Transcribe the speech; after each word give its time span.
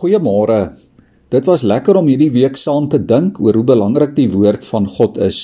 Goeiemôre. 0.00 0.78
Dit 1.28 1.44
was 1.44 1.60
lekker 1.60 1.98
om 2.00 2.06
hierdie 2.08 2.30
week 2.32 2.56
saam 2.56 2.86
te 2.88 2.96
dink 3.04 3.36
oor 3.44 3.58
hoe 3.58 3.66
belangrik 3.68 4.14
die 4.16 4.30
woord 4.32 4.64
van 4.64 4.86
God 4.88 5.18
is 5.20 5.40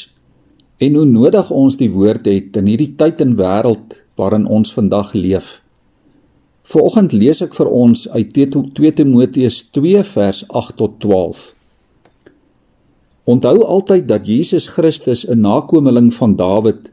en 0.81 0.95
hoe 0.97 1.05
nodig 1.09 1.51
ons 1.53 1.77
die 1.77 1.91
woord 1.93 2.25
het 2.29 2.57
in 2.57 2.71
hierdie 2.71 2.95
tyd 2.97 3.21
en 3.21 3.35
wêreld 3.37 3.99
waarin 4.17 4.47
ons 4.49 4.73
vandag 4.73 5.13
leef. 5.13 5.59
Vanoggend 6.73 7.13
lees 7.13 7.43
ek 7.45 7.53
vir 7.57 7.69
ons 7.69 8.07
uit 8.15 8.33
2 8.33 8.93
Timoteus 8.97 9.59
2 9.77 10.05
vers 10.09 10.41
8 10.49 10.77
tot 10.81 10.97
12. 11.05 11.43
Onthou 13.29 13.61
altyd 13.77 14.09
dat 14.09 14.25
Jesus 14.25 14.71
Christus 14.73 15.27
'n 15.29 15.41
nakomeling 15.41 16.09
van 16.15 16.37
Dawid 16.37 16.91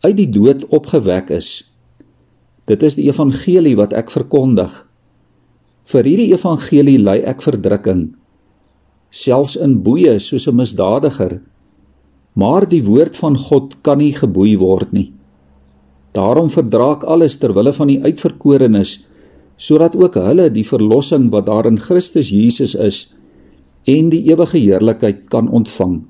uit 0.00 0.16
die 0.16 0.30
dood 0.30 0.64
opgewek 0.68 1.28
is. 1.30 1.68
Dit 2.64 2.82
is 2.82 2.94
die 2.94 3.06
evangelie 3.12 3.76
wat 3.76 3.92
ek 3.92 4.10
verkondig. 4.10 4.86
Vir 5.84 6.06
hierdie 6.06 6.32
evangelie 6.32 6.98
ly 7.02 7.18
ek 7.26 7.42
verdrukking, 7.42 8.12
selfs 9.10 9.56
in 9.56 9.80
boeye 9.82 10.18
soos 10.18 10.46
'n 10.48 10.56
misdadiger. 10.56 11.40
Maar 12.34 12.68
die 12.68 12.84
woord 12.84 13.16
van 13.16 13.36
God 13.36 13.82
kan 13.82 13.98
nie 13.98 14.12
geboei 14.12 14.56
word 14.58 14.92
nie. 14.92 15.12
Daarom 16.12 16.48
verdra 16.50 16.92
ek 16.92 17.04
alles 17.04 17.36
ter 17.36 17.52
wille 17.52 17.72
van 17.72 17.88
die 17.88 18.00
uitverkorenes, 18.00 19.04
sodat 19.56 19.96
ook 19.96 20.14
hulle 20.14 20.50
die 20.50 20.64
verlossing 20.64 21.30
wat 21.30 21.46
daar 21.46 21.66
in 21.66 21.78
Christus 21.78 22.30
Jesus 22.30 22.74
is 22.74 23.14
en 23.84 24.10
die 24.10 24.30
ewige 24.30 24.58
heerlikheid 24.58 25.28
kan 25.28 25.48
ontvang. 25.48 26.04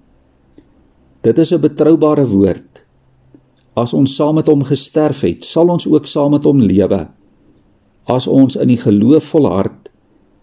Dit 1.22 1.38
is 1.38 1.52
'n 1.52 1.60
betroubare 1.60 2.26
woord. 2.26 2.82
As 3.74 3.94
ons 3.94 4.14
saam 4.14 4.34
met 4.34 4.46
hom 4.46 4.62
gesterf 4.62 5.20
het, 5.20 5.44
sal 5.44 5.68
ons 5.68 5.86
ook 5.86 6.06
saam 6.06 6.30
met 6.30 6.44
hom 6.44 6.60
lewe. 6.60 7.08
As 8.10 8.26
ons 8.26 8.56
in 8.56 8.68
die 8.68 8.80
geloof 8.80 9.30
volhard, 9.30 9.90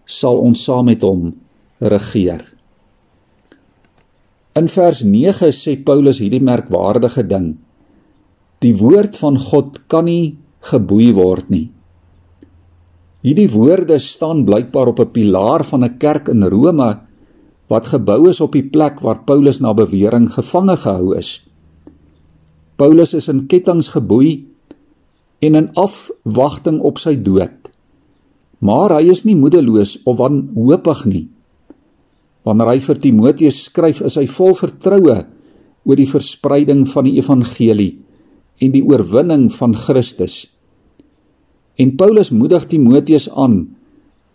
sal 0.06 0.40
ons 0.40 0.62
saam 0.64 0.88
met 0.88 1.02
hom 1.04 1.34
regeer. 1.80 2.42
In 4.58 4.68
vers 4.68 5.02
9 5.06 5.52
sê 5.54 5.76
Paulus 5.84 6.18
hierdie 6.20 6.42
merkwaardige 6.42 7.22
ding: 7.28 7.52
Die 8.60 8.74
woord 8.76 9.16
van 9.20 9.38
God 9.38 9.84
kan 9.88 10.08
nie 10.08 10.36
geboei 10.72 11.12
word 11.16 11.52
nie. 11.52 11.68
Hierdie 13.20 13.48
woorde 13.52 13.98
staan 14.00 14.44
blykbaar 14.48 14.90
op 14.92 15.00
'n 15.00 15.12
pilaar 15.12 15.64
van 15.64 15.84
'n 15.84 15.98
kerk 15.98 16.28
in 16.28 16.42
Rome 16.42 17.00
wat 17.68 17.86
gebou 17.86 18.28
is 18.28 18.40
op 18.40 18.52
die 18.52 18.66
plek 18.66 19.00
waar 19.00 19.24
Paulus 19.24 19.60
na 19.60 19.72
bewering 19.74 20.26
gevange 20.32 20.76
gehou 20.76 21.14
is. 21.16 21.46
Paulus 22.76 23.14
is 23.14 23.28
in 23.28 23.46
kettinge 23.46 23.86
geboei 23.92 24.49
en 25.40 25.56
in 25.56 25.68
afwagting 25.80 26.80
op 26.84 27.00
sy 27.00 27.16
dood. 27.16 27.70
Maar 28.60 28.98
hy 28.98 29.08
is 29.12 29.24
nie 29.24 29.36
moedeloos 29.38 29.98
of 30.04 30.18
wanhoopig 30.20 31.04
nie. 31.08 31.26
Wanneer 32.44 32.74
hy 32.74 32.80
vir 32.84 33.00
Timoteus 33.00 33.64
skryf, 33.68 34.02
is 34.04 34.16
hy 34.20 34.26
vol 34.28 34.54
vertroue 34.56 35.18
oor 35.88 35.96
die 35.96 36.08
verspreiding 36.08 36.84
van 36.88 37.08
die 37.08 37.16
evangelie 37.20 37.92
en 38.60 38.72
die 38.74 38.84
oorwinning 38.84 39.48
van 39.56 39.74
Christus. 39.76 40.44
En 41.80 41.94
Paulus 41.96 42.32
moedig 42.32 42.66
Timoteus 42.68 43.30
aan 43.32 43.62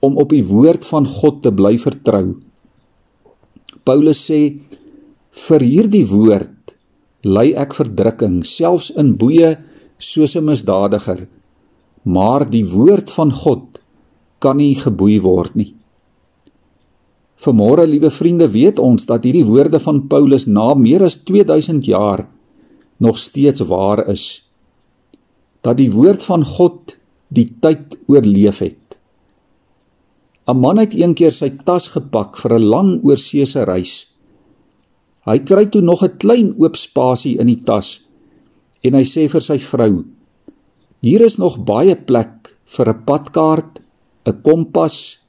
om 0.06 0.18
op 0.22 0.34
die 0.34 0.44
woord 0.46 0.86
van 0.90 1.06
God 1.06 1.44
te 1.46 1.54
bly 1.54 1.76
vertrou. 1.82 2.40
Paulus 3.86 4.24
sê 4.26 4.40
vir 5.46 5.66
hierdie 5.66 6.06
woord 6.10 6.74
ly 7.26 7.52
ek 7.58 7.74
verdrukking 7.78 8.42
selfs 8.46 8.92
in 8.98 9.14
boeye 9.22 9.56
soos 9.98 10.36
'n 10.36 10.44
misdadiger, 10.44 11.28
maar 12.04 12.50
die 12.50 12.66
woord 12.66 13.12
van 13.12 13.32
God 13.32 13.82
kan 14.40 14.58
nie 14.58 14.76
geboei 14.76 15.22
word 15.22 15.56
nie. 15.56 15.74
Vanmôre, 17.36 17.88
liewe 17.88 18.12
vriende, 18.12 18.48
weet 18.50 18.80
ons 18.80 19.06
dat 19.06 19.24
hierdie 19.24 19.46
woorde 19.46 19.80
van 19.80 20.08
Paulus 20.08 20.46
na 20.46 20.74
meer 20.74 21.04
as 21.04 21.24
2000 21.24 21.86
jaar 21.86 22.28
nog 22.98 23.18
steeds 23.18 23.60
waar 23.60 24.08
is. 24.08 24.46
Dat 25.62 25.78
die 25.78 25.92
woord 25.92 26.24
van 26.24 26.46
God 26.46 26.98
die 27.28 27.52
tyd 27.60 27.98
oorleef 28.08 28.60
het. 28.60 28.98
'n 30.48 30.58
Man 30.58 30.78
het 30.78 30.94
eendag 30.94 31.34
sy 31.34 31.50
tas 31.66 31.88
gepak 31.88 32.38
vir 32.38 32.60
'n 32.60 32.70
lang 32.70 33.04
oorseese 33.04 33.64
reis. 33.66 34.08
Hy 35.26 35.40
kry 35.40 35.66
toe 35.66 35.82
nog 35.82 36.04
'n 36.04 36.18
klein 36.18 36.54
oop 36.58 36.76
spasie 36.76 37.40
in 37.40 37.48
die 37.48 37.64
tas 37.64 38.05
en 38.86 38.98
hy 38.98 39.06
sê 39.08 39.26
vir 39.32 39.42
sy 39.42 39.58
vrou: 39.72 40.04
"Hier 41.02 41.22
is 41.26 41.38
nog 41.42 41.58
baie 41.66 41.96
plek 41.96 42.54
vir 42.78 42.90
'n 42.90 43.04
padkaart, 43.08 43.74
'n 44.26 44.42
kompas, 44.42 45.20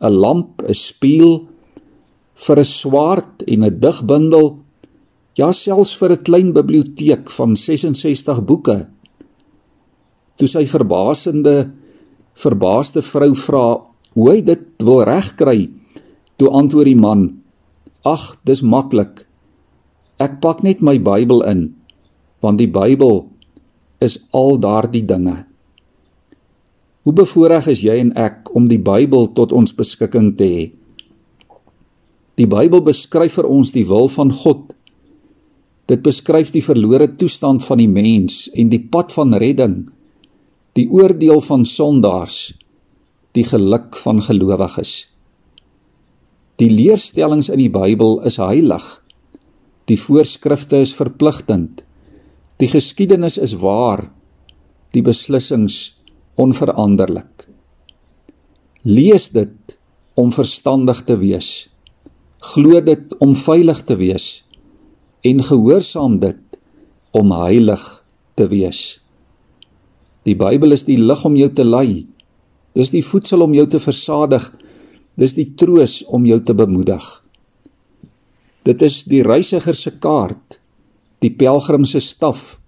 'n 0.00 0.12
lamp, 0.22 0.62
'n 0.62 0.74
spieël, 0.74 1.46
vir 2.34 2.58
'n 2.58 2.64
swaard 2.64 3.42
en 3.46 3.64
'n 3.64 3.80
digbundel, 3.80 4.58
ja 5.36 5.52
selfs 5.52 5.94
vir 5.98 6.10
'n 6.12 6.24
klein 6.24 6.52
biblioteek 6.52 7.30
van 7.30 7.56
66 7.56 8.44
boeke." 8.44 8.88
Toe 10.36 10.48
sy 10.48 10.64
verbasende 10.66 11.72
verbaasde 12.34 13.02
vrou 13.02 13.34
vra 13.34 13.66
hoe 14.14 14.30
hy 14.30 14.40
dit 14.40 14.64
wil 14.82 15.02
regkry, 15.04 15.70
toe 16.36 16.48
antwoord 16.48 16.86
die 16.86 16.96
man: 16.96 17.42
"Ag, 18.04 18.36
dis 18.44 18.62
maklik. 18.62 19.26
Ek 20.18 20.40
pak 20.40 20.62
net 20.62 20.80
my 20.80 20.98
Bybel 20.98 21.42
in." 21.42 21.79
Want 22.40 22.60
die 22.60 22.70
Bybel 22.70 23.24
is 24.00 24.18
al 24.32 24.58
daardie 24.60 25.04
dinge. 25.04 25.44
Hoe 27.04 27.14
bevoorreg 27.16 27.70
is 27.72 27.84
jy 27.84 27.96
en 28.00 28.12
ek 28.18 28.50
om 28.56 28.68
die 28.68 28.80
Bybel 28.80 29.30
tot 29.36 29.54
ons 29.56 29.72
beskikking 29.76 30.34
te 30.36 30.48
hê? 30.48 30.66
Die 32.40 32.48
Bybel 32.48 32.82
beskryf 32.84 33.38
vir 33.40 33.48
ons 33.48 33.72
die 33.72 33.84
wil 33.88 34.08
van 34.12 34.32
God. 34.32 34.72
Dit 35.90 36.04
beskryf 36.04 36.52
die 36.54 36.64
verlore 36.64 37.10
toestand 37.20 37.64
van 37.66 37.80
die 37.80 37.90
mens 37.90 38.46
en 38.54 38.70
die 38.72 38.82
pad 38.92 39.12
van 39.16 39.34
redding, 39.36 39.82
die 40.78 40.86
oordeel 40.88 41.42
van 41.44 41.66
sondaars, 41.68 42.52
die 43.36 43.44
geluk 43.44 43.98
van 44.00 44.22
gelowiges. 44.24 45.10
Die 46.60 46.70
leerstellings 46.70 47.48
in 47.48 47.60
die 47.62 47.72
Bybel 47.72 48.20
is 48.28 48.36
heilig. 48.40 48.84
Die 49.88 49.98
voorskrifte 49.98 50.80
is 50.84 50.92
verpligtend. 50.94 51.84
Die 52.60 52.68
geskiedenis 52.68 53.38
is 53.40 53.54
waar, 53.62 54.10
die 54.92 55.00
beslissings 55.00 55.94
onveranderlik. 56.40 57.46
Lees 58.84 59.30
dit 59.32 59.78
om 60.20 60.32
verstandig 60.32 61.00
te 61.08 61.16
wees. 61.20 61.70
Glo 62.52 62.80
dit 62.84 63.16
om 63.20 63.32
veilig 63.36 63.84
te 63.88 63.96
wees 64.00 64.28
en 65.24 65.42
gehoorsaam 65.44 66.16
dit 66.20 66.58
om 67.16 67.32
heilig 67.36 67.82
te 68.36 68.46
wees. 68.48 69.00
Die 70.24 70.36
Bybel 70.36 70.72
is 70.76 70.86
die 70.88 70.96
lig 71.00 71.24
om 71.28 71.36
jou 71.36 71.48
te 71.52 71.64
lei. 71.64 72.06
Dis 72.76 72.92
die 72.92 73.04
voedsel 73.04 73.44
om 73.44 73.56
jou 73.56 73.66
te 73.68 73.80
versadig. 73.80 74.46
Dis 75.20 75.36
die 75.36 75.50
troos 75.60 76.00
om 76.08 76.24
jou 76.28 76.40
te 76.40 76.56
bemoedig. 76.56 77.04
Dit 78.64 78.80
is 78.84 79.02
die 79.08 79.22
reisiger 79.24 79.76
se 79.76 79.92
kaart 80.00 80.49
die 81.20 81.32
pelgrim 81.36 81.84
se 81.84 82.00
staf, 82.00 82.58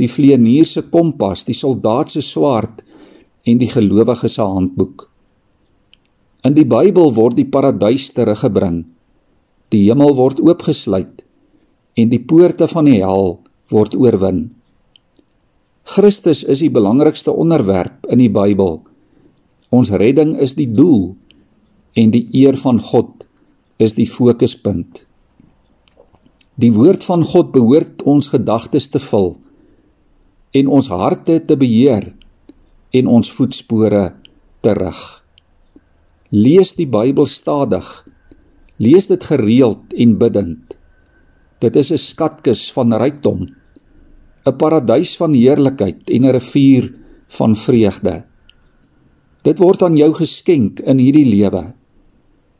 die 0.00 0.08
vleenier 0.08 0.68
se 0.68 0.82
kompas, 0.92 1.44
die 1.48 1.56
soldaat 1.56 2.12
se 2.12 2.22
swaard 2.24 2.84
en 3.48 3.60
die 3.60 3.68
gelowige 3.72 4.28
se 4.28 4.44
handboek. 4.44 5.06
In 6.44 6.56
die 6.56 6.64
Bybel 6.64 7.12
word 7.16 7.36
die 7.36 7.48
paradys 7.48 8.08
teruggebring. 8.16 8.84
Die 9.72 9.84
hemel 9.88 10.14
word 10.16 10.40
oopgesluit 10.40 11.24
en 12.00 12.08
die 12.08 12.22
poorte 12.24 12.68
van 12.70 12.86
die 12.88 13.00
hel 13.02 13.36
word 13.72 13.96
oorwin. 13.98 14.46
Christus 15.90 16.42
is 16.44 16.62
die 16.62 16.72
belangrikste 16.72 17.34
onderwerp 17.34 18.06
in 18.08 18.22
die 18.22 18.30
Bybel. 18.32 18.78
Ons 19.74 19.92
redding 19.92 20.32
is 20.38 20.56
die 20.56 20.68
doel 20.70 21.14
en 21.98 22.12
die 22.14 22.24
eer 22.40 22.56
van 22.60 22.80
God 22.80 23.26
is 23.82 23.96
die 23.98 24.08
fokuspunt. 24.08 25.04
Die 26.60 26.72
woord 26.74 27.04
van 27.06 27.22
God 27.24 27.54
behoort 27.54 28.02
ons 28.10 28.26
gedagtes 28.28 28.90
te 28.92 29.00
vul 29.00 29.30
en 30.58 30.66
ons 30.76 30.90
harte 30.92 31.38
te 31.46 31.56
beheer 31.56 32.10
en 32.98 33.08
ons 33.08 33.30
voetspore 33.32 34.02
te 34.60 34.74
rig. 34.76 35.00
Lees 36.34 36.74
die 36.76 36.88
Bybel 36.90 37.30
stadig. 37.30 37.86
Lees 38.76 39.08
dit 39.08 39.24
gereeld 39.30 39.94
en 39.94 40.14
bidtend. 40.20 40.76
Dit 41.64 41.76
is 41.76 41.92
'n 41.92 42.02
skatkis 42.02 42.68
van 42.72 42.92
rykdom, 42.92 43.48
'n 44.46 44.56
paradys 44.56 45.16
van 45.16 45.32
heerlikheid 45.32 46.10
en 46.10 46.24
'n 46.26 46.32
rivier 46.32 46.92
van 47.28 47.56
vreugde. 47.56 48.24
Dit 49.42 49.58
word 49.58 49.82
aan 49.82 49.96
jou 49.96 50.12
geskenk 50.12 50.80
in 50.80 50.98
hierdie 50.98 51.28
lewe. 51.28 51.74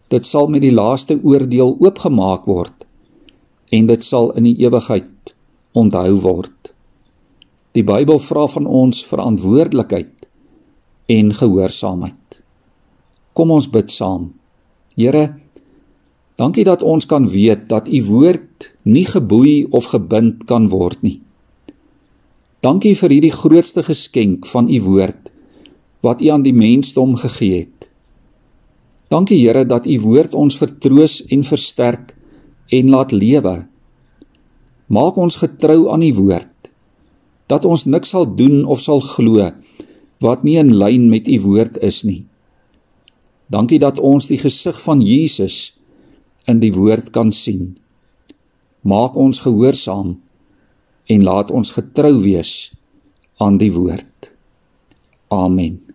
Dit 0.09 0.27
sal 0.27 0.47
met 0.47 0.61
die 0.61 0.75
laaste 0.75 1.21
oordeel 1.23 1.77
oopgemaak 1.81 2.47
word 2.47 2.87
en 3.71 3.87
dit 3.87 4.05
sal 4.05 4.33
in 4.39 4.49
die 4.49 4.57
ewigheid 4.65 5.35
onthou 5.73 6.17
word. 6.25 6.73
Die 7.77 7.85
Bybel 7.87 8.19
vra 8.19 8.47
van 8.51 8.67
ons 8.67 9.05
verantwoordelikheid 9.07 10.27
en 11.11 11.33
gehoorsaamheid. 11.35 12.41
Kom 13.33 13.55
ons 13.55 13.69
bid 13.71 13.91
saam. 13.95 14.33
Here, 14.99 15.25
dankie 16.41 16.67
dat 16.67 16.83
ons 16.83 17.07
kan 17.07 17.29
weet 17.31 17.69
dat 17.71 17.89
u 17.89 18.03
woord 18.11 18.73
nie 18.83 19.07
geboei 19.07 19.67
of 19.71 19.93
gebind 19.95 20.45
kan 20.51 20.69
word 20.73 21.03
nie. 21.07 21.21
Dankie 22.61 22.97
vir 22.99 23.15
hierdie 23.15 23.33
grootste 23.33 23.85
geskenk 23.87 24.47
van 24.51 24.69
u 24.69 24.81
woord 24.85 25.31
wat 26.05 26.23
u 26.25 26.29
aan 26.33 26.43
die 26.43 26.57
mensdom 26.57 27.15
gegee 27.21 27.63
het. 27.63 27.87
Dankie 29.11 29.39
Here 29.41 29.67
dat 29.67 29.87
u 29.87 30.01
woord 30.01 30.35
ons 30.35 30.57
vertroos 30.57 31.21
en 31.29 31.45
versterk 31.45 32.15
en 32.71 32.91
laat 32.91 33.13
lewe. 33.13 33.57
Maak 34.91 35.19
ons 35.19 35.39
getrou 35.43 35.91
aan 35.91 36.03
u 36.07 36.13
woord 36.15 36.57
dat 37.51 37.67
ons 37.67 37.85
niks 37.85 38.13
sal 38.15 38.29
doen 38.39 38.63
of 38.65 38.79
sal 38.79 39.03
glo 39.03 39.51
wat 40.23 40.45
nie 40.47 40.59
in 40.61 40.71
lyn 40.77 41.09
met 41.11 41.29
u 41.29 41.41
woord 41.43 41.81
is 41.83 42.03
nie. 42.07 42.23
Dankie 43.51 43.81
dat 43.83 43.99
ons 43.99 44.29
die 44.31 44.39
gesig 44.39 44.79
van 44.85 45.03
Jesus 45.03 45.73
in 46.47 46.61
die 46.63 46.73
woord 46.75 47.11
kan 47.11 47.33
sien. 47.35 47.75
Maak 48.87 49.19
ons 49.19 49.43
gehoorsaam 49.43 50.19
en 51.11 51.27
laat 51.27 51.51
ons 51.51 51.75
getrou 51.75 52.15
wees 52.23 52.71
aan 53.43 53.59
die 53.59 53.73
woord. 53.75 54.31
Amen. 55.35 55.90